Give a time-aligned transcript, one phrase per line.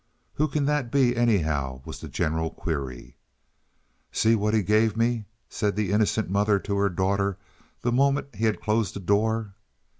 [0.33, 3.17] "Who can that be, anyhow?" was the general query.
[4.11, 7.37] "See what he gave me," said the innocent mother to her daughter
[7.83, 9.53] the moment he had closed the door.